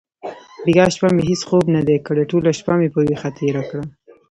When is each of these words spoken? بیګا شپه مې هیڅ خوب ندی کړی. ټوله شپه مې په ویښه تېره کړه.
بیګا 0.63 0.85
شپه 0.93 1.09
مې 1.15 1.23
هیڅ 1.29 1.41
خوب 1.47 1.65
ندی 1.75 1.97
کړی. 2.07 2.23
ټوله 2.31 2.51
شپه 2.59 2.73
مې 2.79 2.87
په 2.93 2.99
ویښه 3.07 3.29
تېره 3.37 3.63
کړه. 3.69 3.83